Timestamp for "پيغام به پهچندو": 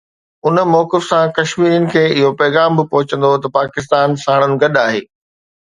2.41-3.31